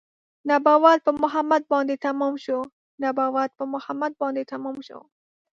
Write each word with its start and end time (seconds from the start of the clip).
نبوت 0.49 0.99
په 1.05 1.11
محمد 1.21 1.63
باندې 1.73 1.95
تمام 2.05 2.33
شو 2.45 2.59
نبوت 3.03 3.49
په 3.59 3.63
محمد 3.73 4.11
باندې 4.21 4.43
تمام 4.53 4.77
شو 4.87 4.99